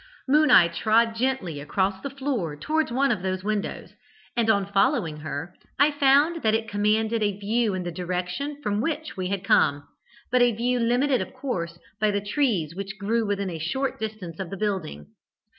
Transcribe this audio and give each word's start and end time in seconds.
'Moon 0.27 0.49
eye' 0.49 0.67
trod 0.67 1.13
gently 1.13 1.59
across 1.61 2.01
the 2.01 2.09
floor 2.09 2.55
towards 2.57 2.91
one 2.91 3.11
of 3.11 3.21
those 3.21 3.43
windows, 3.43 3.93
and 4.35 4.49
on 4.49 4.65
following 4.65 5.17
her 5.17 5.55
I 5.77 5.91
found 5.91 6.41
that 6.41 6.55
it 6.55 6.67
commanded 6.67 7.21
a 7.21 7.37
view 7.37 7.75
in 7.75 7.83
the 7.83 7.91
direction 7.91 8.59
from 8.63 8.81
which 8.81 9.15
we 9.15 9.27
had 9.29 9.43
come, 9.43 9.87
but 10.31 10.41
a 10.41 10.55
view 10.55 10.79
limited 10.79 11.21
of 11.21 11.35
course 11.35 11.77
by 11.99 12.09
the 12.09 12.19
trees 12.19 12.73
which 12.73 12.97
grew 12.97 13.27
within 13.27 13.51
a 13.51 13.59
short 13.59 13.99
distance 13.99 14.39
of 14.39 14.49
the 14.49 14.57
building. 14.57 15.05